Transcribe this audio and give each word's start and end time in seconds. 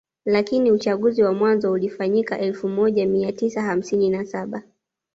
Lakini 0.25 0.71
uchaguzi 0.71 1.23
wa 1.23 1.33
mwanzo 1.33 1.71
ulifanyika 1.71 2.39
elfu 2.39 2.67
moja 2.69 3.05
mia 3.07 3.31
tisa 3.31 3.61
hamsini 3.61 4.09
na 4.09 4.25
saba 4.25 4.63